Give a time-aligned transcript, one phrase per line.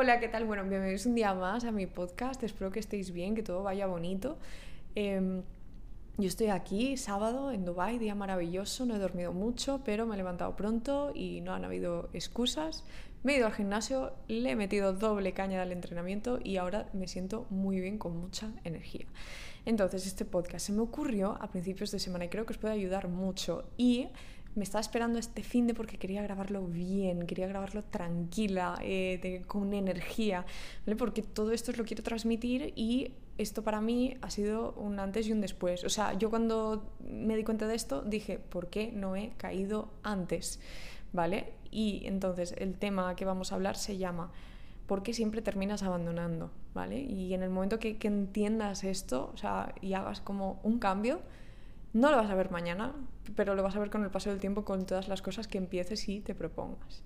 [0.00, 0.44] Hola, ¿qué tal?
[0.44, 2.40] Bueno, bienvenidos un día más a mi podcast.
[2.44, 4.38] Espero que estéis bien, que todo vaya bonito.
[4.94, 5.42] Em,
[6.18, 8.86] yo estoy aquí, sábado, en Dubai, día maravilloso.
[8.86, 12.84] No he dormido mucho, pero me he levantado pronto y no han habido excusas.
[13.24, 17.08] Me he ido al gimnasio, le he metido doble caña al entrenamiento y ahora me
[17.08, 19.06] siento muy bien, con mucha energía.
[19.64, 22.74] Entonces, este podcast se me ocurrió a principios de semana y creo que os puede
[22.74, 23.64] ayudar mucho.
[23.76, 24.06] Y
[24.54, 29.72] me estaba esperando este fin de porque quería grabarlo bien, quería grabarlo tranquila, eh, con
[29.74, 30.44] energía.
[30.96, 35.32] Porque todo esto lo quiero transmitir y esto para mí ha sido un antes y
[35.32, 35.84] un después.
[35.84, 39.90] O sea, yo cuando me di cuenta de esto dije, ¿por qué no he caído
[40.02, 40.60] antes?
[41.12, 41.52] ¿Vale?
[41.70, 44.32] Y entonces el tema que vamos a hablar se llama
[44.88, 46.50] ¿por qué siempre terminas abandonando?
[46.74, 46.98] ¿Vale?
[46.98, 51.20] Y en el momento que, que entiendas esto, o sea, y hagas como un cambio,
[51.92, 52.94] no lo vas a ver mañana,
[53.34, 55.58] pero lo vas a ver con el paso del tiempo con todas las cosas que
[55.58, 57.02] empieces y te propongas.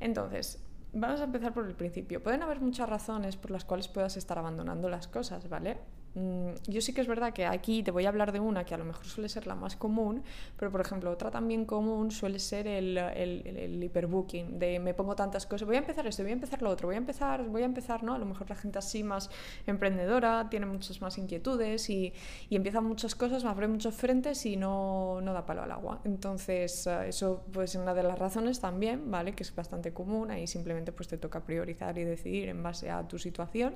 [0.00, 2.22] Entonces, vamos a empezar por el principio.
[2.22, 5.78] Pueden haber muchas razones por las cuales puedas estar abandonando las cosas, ¿vale?
[6.16, 8.74] Mm, yo sí que es verdad que aquí te voy a hablar de una que
[8.74, 10.22] a lo mejor suele ser la más común,
[10.56, 15.14] pero por ejemplo otra también común suele ser el, el, el, hiperbooking, de me pongo
[15.14, 17.62] tantas cosas, voy a empezar esto, voy a empezar lo otro, voy a empezar, voy
[17.62, 18.14] a empezar, ¿no?
[18.14, 19.28] A lo mejor la gente así más
[19.66, 22.14] emprendedora tiene muchas más inquietudes y,
[22.48, 26.00] y empieza muchas cosas, abre muchos frentes y no, no da palo al agua.
[26.04, 29.34] Entonces eh, eso pues es una de las razones también, ¿vale?
[29.34, 33.06] Que es bastante común, ahí simplemente pues te toca priorizar y decidir en base a
[33.06, 33.74] tu situación.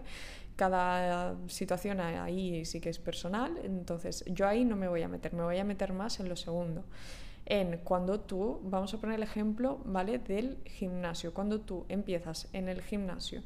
[0.56, 5.32] Cada situación ahí sí que es personal, entonces yo ahí no me voy a meter,
[5.32, 6.84] me voy a meter más en lo segundo.
[7.46, 10.18] En cuando tú, vamos a poner el ejemplo, ¿vale?
[10.18, 11.34] Del gimnasio.
[11.34, 13.42] Cuando tú empiezas en el gimnasio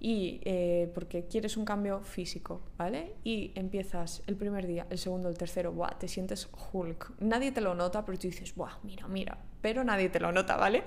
[0.00, 3.14] y eh, porque quieres un cambio físico, ¿vale?
[3.24, 5.98] Y empiezas el primer día, el segundo, el tercero, ¡buah!
[5.98, 7.20] Te sientes Hulk.
[7.20, 8.78] Nadie te lo nota, pero tú dices, ¡buah!
[8.82, 9.38] Mira, mira.
[9.60, 10.84] Pero nadie te lo nota, ¿vale?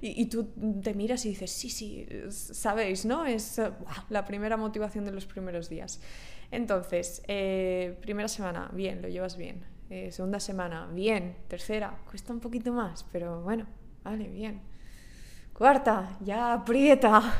[0.00, 0.48] Y, y tú
[0.82, 3.24] te miras y dices, sí, sí, sabéis, ¿no?
[3.24, 3.60] Es
[4.08, 6.00] la primera motivación de los primeros días.
[6.50, 9.64] Entonces, eh, primera semana, bien, lo llevas bien.
[9.88, 11.36] Eh, segunda semana, bien.
[11.48, 13.66] Tercera, cuesta un poquito más, pero bueno,
[14.02, 14.60] vale, bien.
[15.52, 17.34] Cuarta, ya aprieta.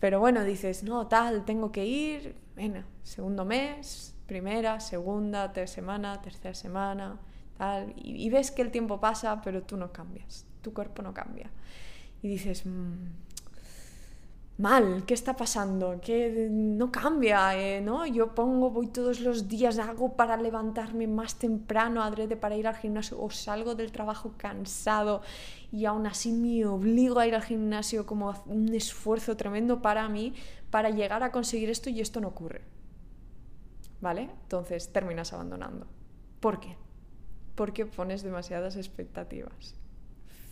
[0.00, 2.34] Pero bueno, dices, no, tal, tengo que ir.
[2.54, 7.20] Bueno, segundo mes, primera, segunda, tercera semana, tercera semana,
[7.96, 10.46] Y, ves que el tiempo pasa, pero tú no cambias.
[10.62, 11.50] Tu cuerpo no cambia.
[12.22, 13.08] Y dices, mmm,
[14.58, 16.00] mal, ¿qué está pasando?
[16.00, 18.06] Que no cambia, eh, ¿no?
[18.06, 22.76] Yo pongo, voy todos los días, hago para levantarme más temprano, adrede para ir al
[22.76, 25.22] gimnasio, o salgo del trabajo cansado
[25.72, 30.34] y aún así me obligo a ir al gimnasio como un esfuerzo tremendo para mí,
[30.70, 32.62] para llegar a conseguir esto y esto no ocurre.
[34.00, 34.30] ¿Vale?
[34.42, 35.86] Entonces terminas abandonando.
[36.40, 36.76] ¿Por qué?
[37.60, 39.74] Porque pones demasiadas expectativas.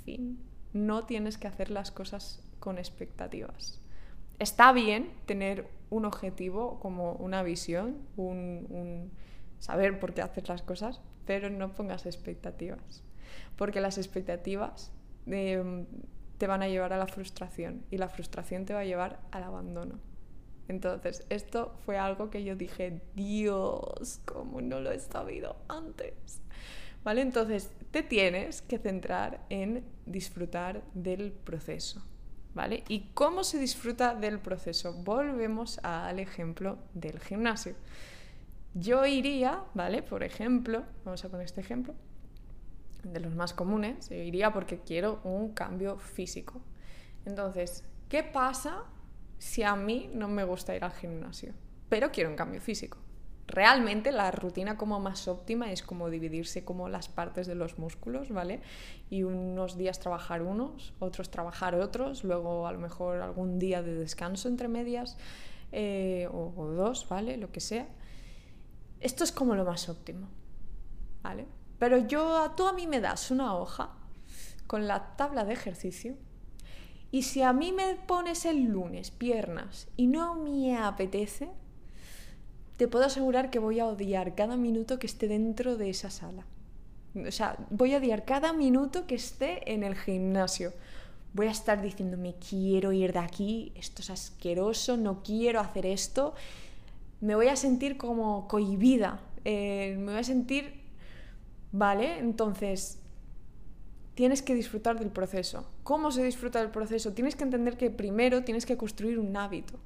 [0.04, 0.38] Fin.
[0.74, 3.80] No tienes que hacer las cosas con expectativas
[4.38, 9.10] está bien tener un objetivo, como una visión, un,
[9.58, 13.02] saber por qué hacer las cosas, pero no pongas expectativas,
[13.56, 14.92] porque las expectativas
[15.26, 15.86] em,
[16.38, 19.42] te van a llevar a la frustración y la frustración te va a llevar al
[19.42, 19.98] abandono.
[20.68, 26.42] Entonces, esto fue algo que yo dije, Dios, ¿cómo no lo he sabido antes?
[27.16, 32.02] Entonces, te tienes que centrar en disfrutar del proceso.
[32.58, 32.82] ¿vale?
[32.88, 34.92] ¿Y cómo se disfruta del proceso?
[34.92, 37.76] Volvemos al ejemplo del gimnasio.
[38.74, 40.02] Yo iría, ¿vale?
[40.02, 41.94] Por ejemplo, vamos a poner este ejemplo,
[43.04, 46.60] de los más comunes, yo iría porque quiero un cambio físico.
[47.24, 48.82] Entonces, ¿qué pasa
[49.38, 51.54] si a mí no me gusta ir al gimnasio?
[51.88, 52.98] Pero quiero un cambio físico
[53.48, 58.28] realmente la rutina como más óptima es como dividirse como las partes de los músculos,
[58.28, 58.60] ¿vale?
[59.10, 63.94] Y unos días trabajar unos, otros trabajar otros, luego a lo mejor algún día de
[63.94, 65.16] descanso entre medias
[65.72, 67.38] eh, o, dos, ¿vale?
[67.38, 67.88] Lo que sea.
[69.00, 70.28] Esto es como lo más óptimo,
[71.22, 71.46] ¿vale?
[71.78, 73.94] Pero yo, tú a mí me das una hoja
[74.66, 76.16] con la tabla de ejercicio
[77.10, 81.48] y si a mí me pones el lunes piernas y no me apetece,
[82.78, 86.46] te puedo asegurar que voy a odiar cada minuto que esté dentro de esa sala.
[87.26, 90.72] O sea, voy a odiar cada minuto que esté en el gimnasio.
[91.34, 96.34] Voy a estar diciéndome, quiero ir de aquí, esto es asqueroso, no quiero hacer esto.
[97.20, 100.80] Me voy a sentir como cohibida, eh, me voy a sentir,
[101.72, 102.20] ¿vale?
[102.20, 103.00] Entonces,
[104.14, 105.68] tienes que disfrutar del proceso.
[105.82, 107.12] ¿Cómo se disfruta del proceso?
[107.12, 109.80] Tienes que entender que primero tienes que construir un hábito.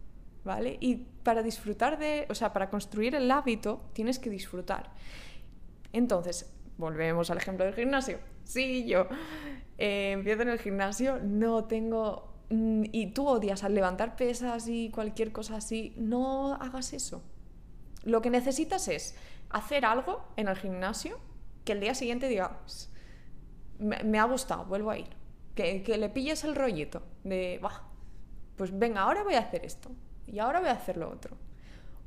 [0.45, 0.77] ¿Vale?
[0.81, 4.91] Y para disfrutar de, o sea, para construir el hábito tienes que disfrutar.
[5.93, 8.19] Entonces, volvemos al ejemplo del gimnasio.
[8.45, 9.07] Sí, yo
[9.79, 14.91] eh, empiezo en el gimnasio, no tengo mm, y tú odias al levantar pesas y
[14.91, 17.23] cualquier cosa así, no hagas eso.
[18.05, 19.15] Lo que necesitas es
[19.51, 21.21] hacer algo en el gimnasio
[21.65, 22.91] que el día siguiente digas,
[23.79, 25.09] me, ha gustado, vuelvo a ir.
[25.55, 27.85] Que, le pilles el rollito de, bah,
[28.57, 29.91] pues venga, ahora voy a hacer esto
[30.27, 31.37] y ahora voy a hacer lo otro.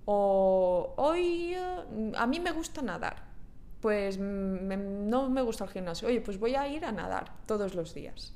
[0.05, 3.23] O hoy eh, a mí me gusta nadar,
[3.81, 6.07] pues no me gusta el gimnasio.
[6.07, 8.33] Oye, pues voy a ir a nadar todos los días.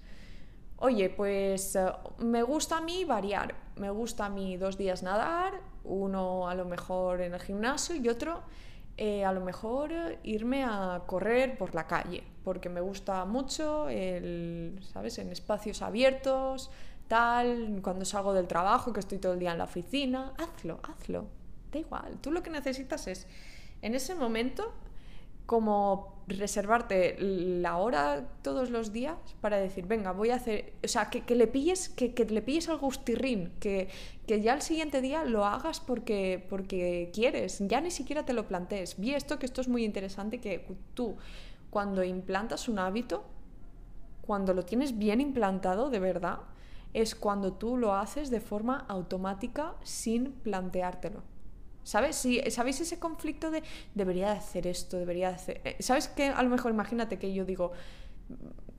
[0.77, 3.55] Oye, pues eh, me gusta a mí variar.
[3.75, 5.53] Me gusta a mí dos días nadar,
[5.83, 8.43] uno a lo mejor en el gimnasio y otro
[9.01, 9.93] eh, a lo mejor
[10.23, 15.19] irme a correr por la calle, porque me gusta mucho el, ¿sabes?
[15.19, 16.69] En espacios abiertos,
[17.09, 21.25] cuando salgo del trabajo, que estoy todo el día en la oficina, hazlo, hazlo,
[21.71, 22.17] da igual.
[22.21, 23.27] Tú lo que necesitas es,
[23.81, 24.71] en ese momento,
[25.45, 31.09] como reservarte la hora todos los días para decir, venga, voy a hacer, o sea,
[31.09, 33.89] que, le pilles, que, le pilles al gustirrín, que,
[34.27, 38.47] que ya el siguiente día lo hagas porque, porque quieres, ya ni siquiera te lo
[38.47, 38.99] plantees.
[38.99, 41.17] Vi esto, que esto es muy interesante, que tú
[41.71, 43.23] cuando implantas un hábito,
[44.21, 46.41] cuando lo tienes bien implantado de verdad,
[46.93, 51.23] es cuando tú lo haces de forma automática sin planteártelo.
[51.83, 52.17] ¿Sabes?
[52.17, 53.63] Si, ¿Sabéis ese conflicto de
[53.95, 55.61] debería de hacer esto, debería de hacer...
[55.63, 57.71] Eh, ¿Sabes que a lo mejor imagínate que yo digo,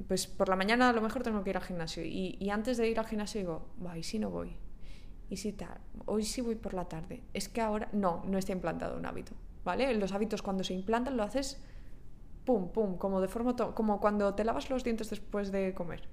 [0.07, 2.89] pues por la mañana a lo mejor tengo que ir al gimnasio y, antes de
[2.89, 4.57] ir al gimnasio digo, va, ¿y si no voy?
[5.29, 5.81] ¿Y si tal?
[6.07, 7.23] Hoy sí voy por la tarde.
[7.33, 9.33] Es que ahora no, no está implantado un hábito,
[9.65, 9.93] ¿vale?
[9.95, 11.61] Los hábitos cuando se implantan lo haces
[12.45, 16.09] pum, pum, como de forma como cuando te lavas los dientes después de comer.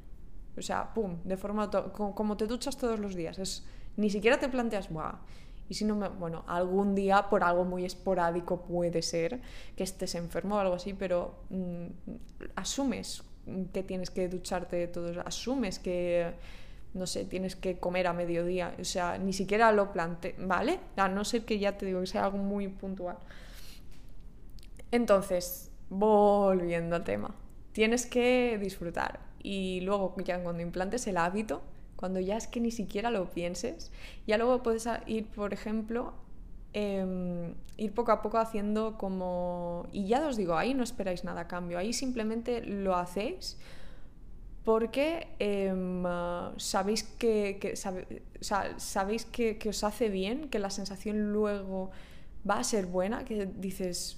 [0.57, 3.37] O sea, pum, de forma como, te duchas todos los días.
[3.39, 3.65] Es
[3.95, 5.19] ni siquiera te planteas, Buah,
[5.69, 9.41] y si no me, bueno, algún día por algo muy esporádico puede ser
[9.75, 11.85] que estés enfermo o algo así, pero mm,
[12.55, 13.23] asumes
[13.73, 16.33] que tienes que ducharte todos, asumes que
[16.93, 20.79] no sé, tienes que comer a mediodía, o sea, ni siquiera lo plante, ¿vale?
[20.95, 23.17] A no ser que ya te digo que sea algo muy puntual.
[24.91, 27.35] Entonces, volviendo al tema,
[27.77, 29.19] tienes que disfrutar.
[29.43, 31.61] Y luego ya cuando implantes el hábito,
[31.95, 33.91] cuando ya es que ni siquiera lo pienses,
[34.25, 36.15] ya luego puedes ir, por ejemplo,
[36.73, 39.85] em, ir poco a poco haciendo como...
[39.91, 43.59] Y ya os digo, ahí no esperáis nada a cambio, ahí simplemente lo hacéis
[44.63, 46.01] porque em,
[46.57, 47.75] sabéis, que,
[48.79, 51.91] sabéis que, os hace bien, que la sensación luego
[52.49, 54.17] va a ser buena, que dices,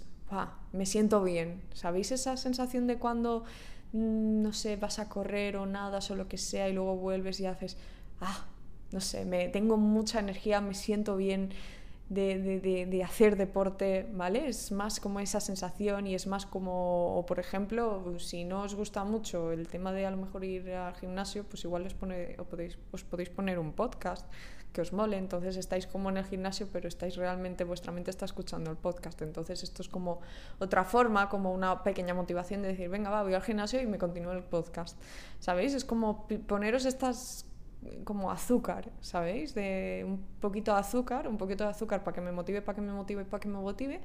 [0.72, 1.62] me siento bien.
[1.74, 3.44] ¿Sabéis esa sensación de cuando
[3.94, 7.40] Mm, no sé, vas a correr o nada o lo que sea y luego vuelves
[7.40, 7.78] y haces,
[8.22, 8.46] ah,
[8.92, 11.50] no sé, me, tengo mucha energía, me siento bien
[12.10, 14.48] de, hacer deporte, ¿vale?
[14.48, 19.04] Es más como esa sensación y es más como, por ejemplo, si no os gusta
[19.04, 22.78] mucho el tema de a lo mejor ir al gimnasio, pues igual os, pone, podéis,
[22.92, 24.26] os podéis poner un podcast
[24.74, 28.26] que os mole, entonces estáis como en el gimnasio, pero estáis realmente, vuestra mente está
[28.26, 30.22] escuchando el podcast, entonces esto es como
[30.60, 33.98] otra forma, como una pequeña motivación de decir, venga, va, voy al gimnasio y me
[33.98, 35.00] continúo el podcast,
[35.40, 35.74] ¿sabéis?
[35.74, 37.46] Es como poneros estas
[38.04, 39.54] como azúcar, ¿sabéis?
[39.56, 42.82] De un poquito de azúcar, un poquito de azúcar para que me motive, para que
[42.82, 44.02] me motive, para que me motive.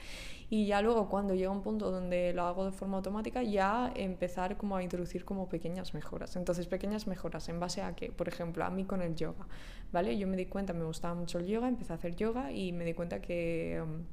[0.49, 4.57] Y ya luego cuando llega un punto donde lo hago de forma automática, ya empezar
[4.57, 6.37] como a introducir como pequeñas mejoras.
[6.37, 9.47] Entonces, pequeñas mejoras en base a que, por ejemplo, a mí con el yoga,
[9.93, 10.17] ¿vale?
[10.17, 12.85] Yo me di cuenta, me gustaba mucho el yoga, empecé a hacer yoga y me
[12.85, 13.83] di cuenta que...
[13.83, 14.05] Um,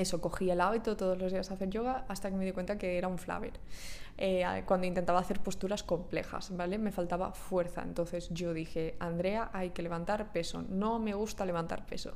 [0.00, 2.78] eso, cogí el hábito todos los días a hacer yoga hasta que me di cuenta
[2.78, 3.52] que era un flaver.
[4.18, 6.78] Eh, cuando intentaba hacer posturas complejas, ¿vale?
[6.78, 7.82] Me faltaba fuerza.
[7.82, 10.62] Entonces yo dije, Andrea, hay que levantar peso.
[10.68, 12.12] No me gusta levantar peso.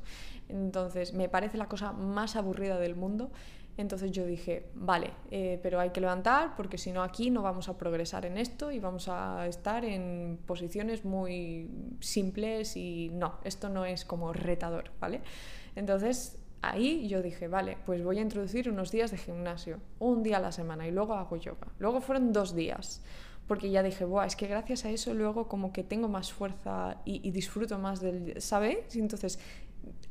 [0.49, 3.31] Entonces me parece la cosa más aburrida del mundo.
[3.77, 7.67] Entonces yo dije, vale, eh, pero hay que levantar porque si no aquí no vamos
[7.67, 13.67] a progresar en esto y vamos a estar en posiciones muy simples y no, esto
[13.67, 15.21] no es como retador, ¿vale?
[15.75, 20.37] Entonces ahí yo dije, vale, pues voy a introducir unos días de gimnasio, un día
[20.37, 21.67] a la semana y luego hago yoga.
[21.79, 23.01] Luego fueron dos días,
[23.47, 26.97] porque ya dije, Buah, es que gracias a eso luego como que tengo más fuerza
[27.05, 28.95] y, disfruto más del, ¿sabes?
[28.95, 29.39] Entonces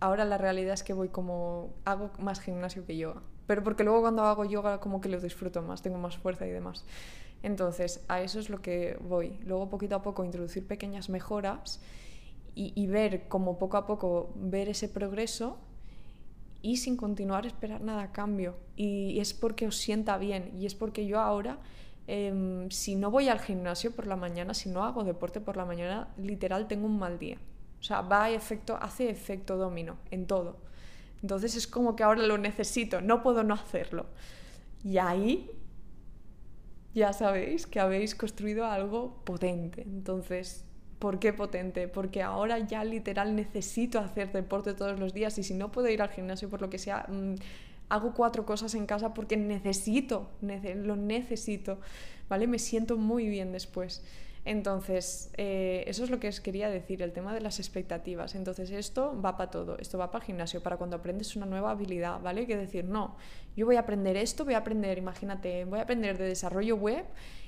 [0.01, 3.23] ahora la realidad es que voy como, hago más gimnasio que yoga.
[3.47, 6.51] Pero porque luego cuando hago yoga como que lo disfruto más, tengo más fuerza y
[6.51, 6.85] demás.
[7.43, 9.39] Entonces, a eso es lo que voy.
[9.45, 11.83] Luego poquito a poco introducir pequeñas mejoras
[12.57, 15.59] y ver como poco a poco ver ese progreso
[16.64, 18.56] y sin continuar a esperar nada a cambio.
[18.75, 21.59] Y es porque os sienta bien y es porque yo ahora,
[22.06, 25.66] em, si no voy al gimnasio por la mañana, si no hago deporte por la
[25.66, 27.37] mañana, literal tengo un mal día.
[27.80, 30.56] O sea, va efecto, hace efecto domino en todo.
[31.21, 34.06] Entonces es como que ahora lo necesito, no puedo no hacerlo.
[34.83, 35.50] Y ahí
[36.94, 39.83] ya sabéis que habéis construido algo potente.
[39.83, 40.64] Entonces,
[40.99, 41.89] ¿Por qué potente?
[41.89, 46.03] Porque ahora ya literal necesito hacer deporte todos los días y si no puedo ir
[46.03, 47.35] al gimnasio por lo que sea, mm,
[47.89, 51.79] hago cuatro cosas en casa porque necesito, lo necesito,
[52.29, 52.47] ¿vale?
[52.47, 54.03] Me siento muy bien después.
[54.47, 58.35] Entonces, eh, eso es lo que os quería decir, el tema de las expectativas.
[58.35, 61.71] Entonces, esto va para todo, esto va para el gimnasio, para cuando aprendes una nueva
[61.71, 62.47] habilidad, ¿vale?
[62.47, 63.17] Que decir, no,
[63.57, 67.07] yo voy a aprender esto, voy a aprender, imagínate, voy a aprender de desarrollo web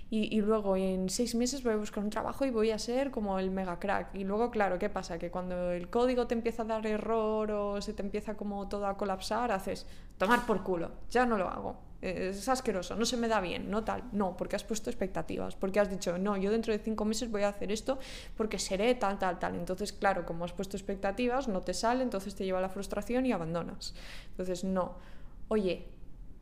[0.08, 3.40] y, luego en seis meses voy a buscar un trabajo y voy a ser como
[3.40, 4.14] el mega crack.
[4.14, 5.18] Y luego, claro, ¿qué pasa?
[5.18, 8.86] Que cuando el código te empieza a dar error o se te empieza como todo
[8.86, 9.84] a colapsar, haces
[10.16, 11.76] tomar por culo, ya no lo hago.
[12.00, 14.04] Es asqueroso, no se me da bien, no tal.
[14.12, 17.42] No, porque has puesto expectativas, porque has dicho, no, yo dentro de cinco meses voy
[17.42, 17.98] a hacer esto
[18.36, 19.56] porque seré tal, tal, tal.
[19.56, 23.26] Entonces, claro, como has puesto expectativas, no te sale, entonces te lleva a la frustración
[23.26, 23.94] y abandonas.
[24.30, 24.94] Entonces, no.
[25.48, 25.88] Oye,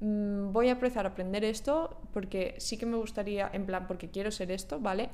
[0.00, 4.10] Mm, voy a empezar a aprender esto porque sí que me gustaría, en plan, porque
[4.10, 5.10] quiero ser esto, ¿vale?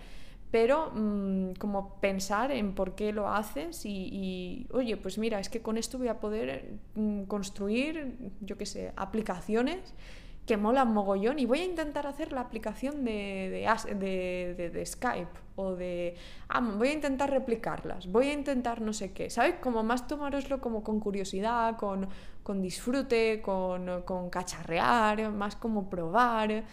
[0.51, 5.63] Pero mm, como pensar en por qué lo haces y, oye, pues mira, es que
[5.63, 9.95] con esto voy a poder mm, construir, yo qué sé, aplicaciones
[10.47, 13.65] que molan mogollón y voy a intentar hacer la aplicación de,
[14.73, 16.17] de, Skype o de...
[16.77, 19.57] Voy a intentar replicarlas, voy a intentar no sé qué, ¿sabes?
[19.61, 22.09] Como más tomároslo como con curiosidad, con,
[22.51, 26.65] con disfrute, con, con, cacharrear, más como probar,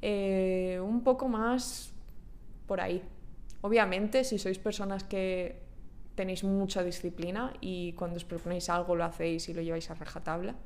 [0.00, 1.92] eh, un poco más
[2.66, 3.02] por ahí.
[3.60, 5.60] Obviamente, si sois personas que
[6.14, 10.56] tenéis mucha disciplina y cuando os proponéis algo lo hacéis y lo lleváis a rajatabla,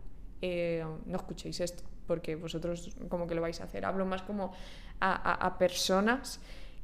[0.41, 3.85] eh, no escuchéis esto porque vosotros como que lo vais a hacer.
[3.85, 4.53] Hablo más como
[5.01, 6.39] a, personas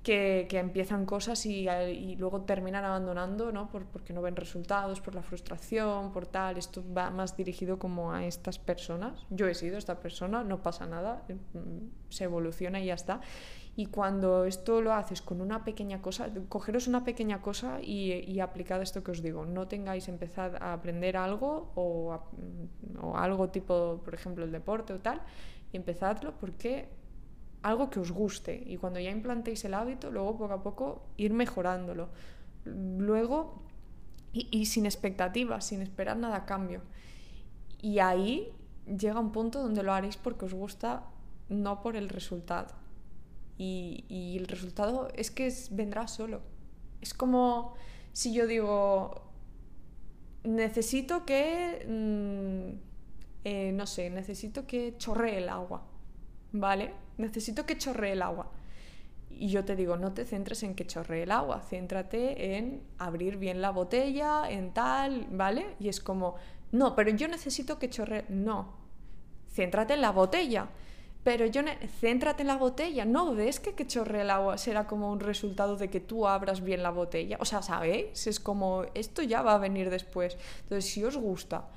[0.08, 1.68] que, empiezan cosas y,
[2.16, 3.68] luego terminan abandonando, ¿no?
[3.68, 6.56] porque no ven resultados, por la frustración, por tal.
[6.56, 9.26] Esto va más dirigido como a estas personas.
[9.28, 13.20] Yo he sido esta persona, no pasa nada, mm, se evoluciona y ya está.
[13.76, 18.40] Y cuando esto lo haces con una pequeña cosa, cogeros una pequeña cosa y, y
[18.40, 19.44] aplicad esto que os digo.
[19.44, 22.18] No tengáis empezad a aprender algo o,
[23.02, 25.20] o algo tipo, por ejemplo, el deporte o tal,
[25.70, 26.88] y empezadlo porque
[27.62, 28.62] algo que os guste.
[28.66, 32.08] Y cuando ya implantéis el hábito, luego poco a poco ir mejorándolo.
[32.64, 33.62] Luego,
[34.32, 36.82] y, y sin expectativas, sin esperar nada a cambio.
[37.80, 38.52] Y ahí
[38.86, 41.04] llega un punto donde lo haréis porque os gusta,
[41.48, 42.74] no por el resultado
[43.58, 46.40] y, el resultado es que vendrá solo.
[47.00, 47.74] Es como
[48.12, 49.22] si yo digo,
[50.44, 52.78] necesito que, mm,
[53.44, 55.82] eh, no sé, necesito que chorree el agua,
[56.52, 56.94] ¿vale?
[57.16, 58.50] Necesito que chorree el agua.
[59.30, 63.36] Y yo te digo, no te centres en que chorree el agua, céntrate en abrir
[63.36, 65.76] bien la botella, en tal, ¿vale?
[65.78, 66.36] Y es como,
[66.72, 68.24] no, pero yo necesito que chorree.
[68.28, 68.74] No,
[69.48, 70.68] céntrate en la botella
[71.28, 71.60] pero yo,
[72.00, 75.76] céntrate en la botella, no ves que que chorre el agua será como un resultado
[75.76, 77.36] de que tú abras bien la botella.
[77.40, 78.26] O sea, ¿sabéis?
[78.26, 80.38] Es como, esto ya va a venir después.
[80.62, 81.68] Entonces, si os gusta,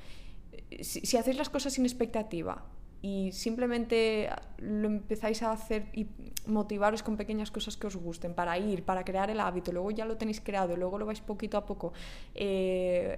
[0.80, 2.64] si, si hacéis las cosas sin expectativa,
[3.02, 4.30] y simplemente
[4.62, 6.08] lo empezáis a hacer y
[6.46, 10.06] motivaros con pequeñas cosas que os gusten para ir, para crear el hábito, luego ya
[10.06, 11.94] lo tenéis creado, luego lo vais poquito a poco
[12.36, 13.18] eh,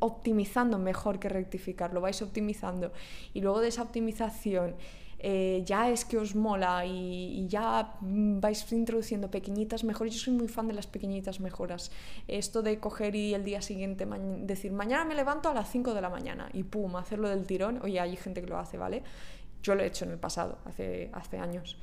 [0.00, 2.92] optimizando mejor que rectificar, lo vais optimizando
[3.32, 4.74] y luego de esa optimización
[5.22, 10.14] eh, ya es que os mola y, ya vais introduciendo pequeñitas mejoras.
[10.14, 11.90] Yo soy muy fan de las pequeñitas mejoras.
[12.26, 14.06] Esto de coger y el día siguiente
[14.40, 17.80] decir, mañana me levanto a las 5 de la mañana y pum, hacerlo del tirón.
[17.82, 19.02] Oye, hay gente que lo hace, ¿vale?
[19.62, 21.76] Yo lo he hecho en el pasado, hace, hace años.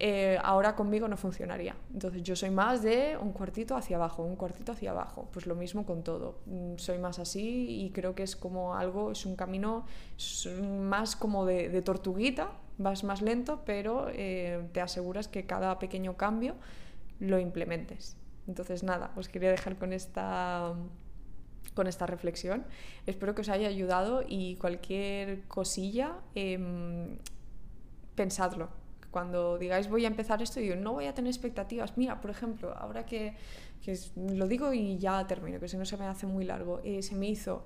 [0.00, 1.76] Eh, ahora conmigo no funcionaría.
[1.92, 5.28] Entonces yo soy más de un cuartito hacia abajo, un cuartito hacia abajo.
[5.30, 6.38] Pues lo mismo con todo.
[6.46, 9.84] Mm, soy más así y creo que es como algo, es un camino
[10.70, 16.16] más como de, de tortuguita, vas más lento, pero eh, te aseguras que cada pequeño
[16.16, 16.54] cambio
[17.20, 18.16] lo implementes.
[18.46, 20.74] Entonces, nada, os quería dejar con esta,
[21.74, 22.64] con esta reflexión.
[23.06, 27.18] Espero que os haya ayudado y cualquier cosilla, em,
[28.14, 28.70] pensadlo.
[29.10, 31.96] Cuando digáis voy a empezar esto, digo, no voy a tener expectativas.
[31.96, 33.34] Mira, por ejemplo, ahora que,
[34.16, 37.14] lo digo y ya termino, que si no se me hace muy largo, eh, se
[37.14, 37.64] me hizo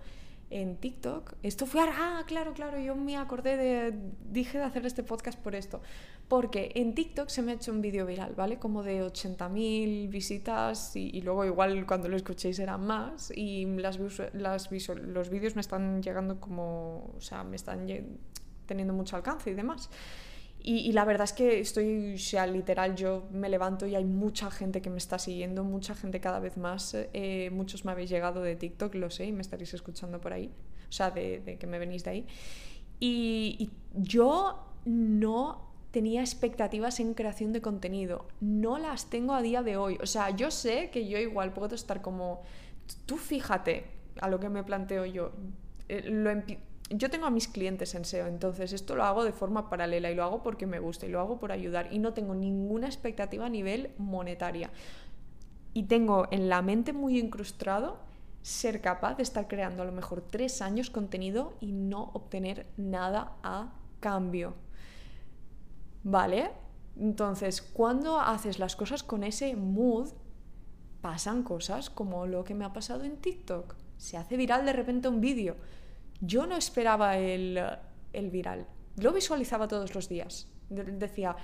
[0.53, 1.35] en TikTok.
[1.43, 3.95] Esto fue, ah, claro, claro, yo me acordé de,
[4.31, 5.81] dije de hacer este podcast por esto.
[6.29, 8.59] Porque en TikTok se me ha hecho un vídeo viral, ¿vale?
[8.59, 13.99] Como de 80.000 visitas y, luego igual cuando lo escuchéis eran más y las,
[14.33, 17.87] las los vídeos me están llegando como, o sea, me están
[18.67, 19.91] teniendo mucho alcance y demás.
[20.65, 24.81] Y, la verdad es que estoy, sea, literal, yo me levanto y hay mucha gente
[24.81, 26.95] que me está siguiendo, mucha gente cada vez más.
[26.95, 30.53] Eh, muchos me habéis llegado de TikTok, lo sé, y me estaréis escuchando por ahí,
[30.89, 32.27] o sea, de, que me venís de ahí.
[33.01, 38.29] Y, yo no tenía expectativas en creación de contenido.
[38.41, 39.99] No las tengo a día de hoy.
[40.01, 42.43] O sea, yo sé que yo igual puedo estar como,
[43.05, 43.87] tú fíjate
[44.21, 45.33] a lo que me planteo yo.
[45.89, 46.09] Eh,
[46.97, 50.15] yo tengo a mis clientes en SEO, entonces esto lo hago de forma paralela y
[50.15, 53.47] lo hago porque me gusta y lo hago por ayudar y no tengo ninguna expectativa
[53.47, 54.71] a nivel monetaria.
[55.75, 57.99] Y tengo en la mente muy incrustado
[58.43, 63.37] ser capaz de estar creando a lo mejor tres años contenido y no obtener nada
[63.43, 64.55] a cambio.
[66.03, 66.51] ¿Vale?
[66.99, 70.11] Entonces, cuando haces las cosas con ese mood,
[71.01, 73.75] pasan cosas como lo que me ha pasado en TikTok.
[73.97, 75.57] Se hace viral de repente un vídeo.
[76.23, 77.61] Yo no esperaba el,
[78.31, 78.67] viral.
[78.97, 80.49] Lo visualizaba todos los días.
[80.71, 81.37] Decía,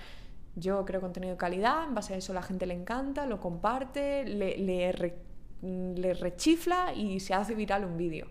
[0.57, 4.25] yo creo contenido de calidad, en base a eso la gente le encanta, lo comparte,
[4.25, 4.57] le,
[5.61, 8.29] le rechifla y se hace viral un vídeo.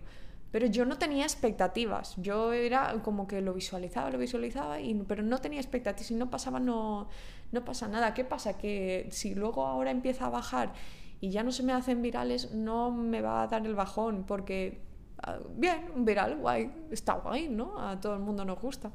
[0.50, 2.14] Pero yo no tenía expectativas.
[2.16, 6.06] Yo era como que lo visualizaba, lo visualizaba, y, pero no tenía expectativas.
[6.06, 7.08] Si no pasaba, no,
[7.52, 8.14] no pasa nada.
[8.14, 8.56] ¿Qué pasa?
[8.56, 10.72] Que si luego ahora empieza a bajar
[11.20, 14.80] y ya no se me hacen virales, no me va a dar el bajón porque,
[15.56, 17.78] bien, un viral, guay, está guay, ¿no?
[17.78, 18.90] A todo el mundo nos gusta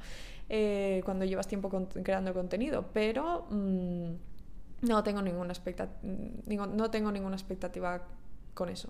[0.49, 1.69] eh, cuando llevas tiempo
[2.03, 4.13] creando contenido, pero mm,
[4.81, 8.01] no, tengo ninguna expectativa, no tengo ninguna expectativa
[8.53, 8.89] con eso.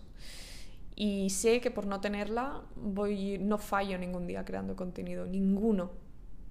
[0.95, 5.91] Y sé que por no tenerla, voy, no fallo ningún día creando contenido, ninguno.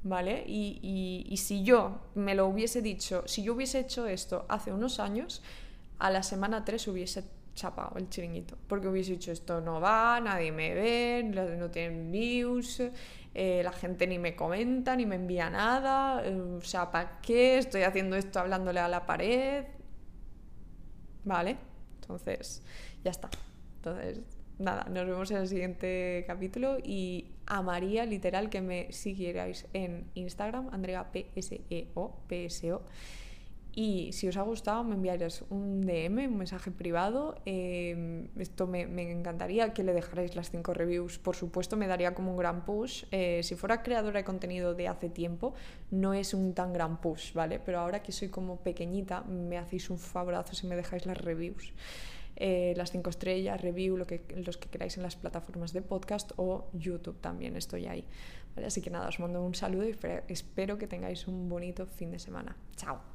[0.04, 0.42] ¿Vale?
[0.48, 4.98] Y, y, si yo me lo hubiese dicho, si yo hubiese hecho esto hace unos
[4.98, 5.42] años,
[6.00, 7.22] a la semana 3 hubiese
[7.54, 8.56] chapado el chiringuito.
[8.66, 11.22] Porque hubiese dicho esto no va, nadie me ve,
[11.58, 12.82] no tienen views,
[13.34, 16.24] eh, la gente ni me comenta, ni me envía nada.
[16.26, 19.64] Eh, o sea, ¿para qué estoy haciendo esto hablándole a la pared?
[21.24, 21.56] ¿Vale?
[22.00, 22.62] Entonces,
[23.04, 23.30] ya está.
[23.76, 24.20] Entonces,
[24.58, 30.68] nada, nos vemos en el siguiente capítulo y amaría literal que me siguierais en Instagram,
[30.72, 32.82] Andrea PSEO, PSO.
[33.74, 37.36] Y si os ha gustado, me enviaréis un DM, un mensaje privado.
[37.46, 41.18] Em, esto me, encantaría que le dejarais las cinco reviews.
[41.18, 43.04] Por supuesto, me daría como un gran push.
[43.10, 45.54] Eh, si fuera creadora de contenido de hace tiempo,
[45.90, 47.60] no es un tan gran push, ¿vale?
[47.60, 51.72] Pero ahora que soy como pequeñita, me hacéis un favorazo si me dejáis las reviews.
[52.36, 56.32] Eh, las cinco estrellas, review, lo que, los que queráis en las plataformas de podcast
[56.36, 58.04] o YouTube también estoy ahí.
[58.56, 59.96] Así que nada, os mando un saludo y
[60.28, 62.56] espero que tengáis un bonito fin de semana.
[62.76, 63.11] Chao.